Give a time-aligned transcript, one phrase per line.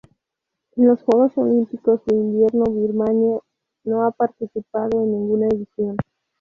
[0.77, 3.37] En los Juegos Olímpicos de Invierno Birmania
[3.83, 5.95] no ha participado en ninguna edición.